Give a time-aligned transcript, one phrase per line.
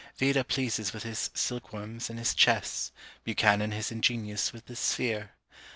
[0.17, 2.91] Vida pleases with his Silk worms, and his Chess;
[3.23, 5.29] Buchanan is ingenious with the Sphere.